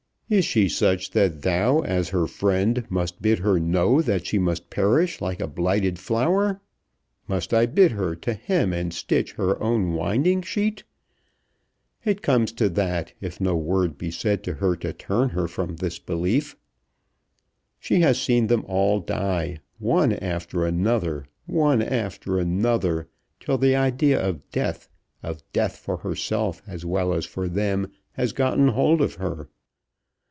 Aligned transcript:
Is 0.33 0.45
she 0.45 0.69
such 0.69 1.11
that 1.11 1.41
thou 1.41 1.81
as 1.81 2.07
her 2.11 2.25
friend 2.25 2.85
must 2.89 3.21
bid 3.21 3.39
her 3.39 3.59
know 3.59 4.01
that 4.01 4.25
she 4.25 4.39
must 4.39 4.69
perish 4.69 5.19
like 5.19 5.41
a 5.41 5.47
blighted 5.47 5.99
flower? 5.99 6.61
Must 7.27 7.53
I 7.53 7.65
bid 7.65 7.91
her 7.91 8.15
to 8.15 8.33
hem 8.33 8.71
and 8.71 8.93
stitch 8.93 9.33
her 9.33 9.61
own 9.61 9.91
winding 9.91 10.41
sheet? 10.41 10.85
It 12.05 12.21
comes 12.21 12.53
to 12.53 12.69
that 12.69 13.11
if 13.19 13.41
no 13.41 13.57
word 13.57 13.97
be 13.97 14.09
said 14.09 14.41
to 14.45 14.53
her 14.53 14.77
to 14.77 14.93
turn 14.93 15.27
her 15.31 15.49
from 15.49 15.75
this 15.75 15.99
belief. 15.99 16.55
She 17.77 17.99
has 17.99 18.17
seen 18.17 18.47
them 18.47 18.63
all 18.69 19.01
die, 19.01 19.59
one 19.79 20.13
after 20.13 20.65
another, 20.65 21.25
one 21.45 21.81
after 21.81 22.39
another, 22.39 23.09
till 23.41 23.57
the 23.57 23.75
idea 23.75 24.17
of 24.21 24.49
death, 24.51 24.87
of 25.21 25.43
death 25.51 25.75
for 25.75 25.97
herself 25.97 26.61
as 26.65 26.85
well 26.85 27.13
as 27.13 27.25
for 27.25 27.49
them, 27.49 27.91
has 28.13 28.31
gotten 28.31 28.69
hold 28.69 29.01
of 29.01 29.15
her. 29.15 29.49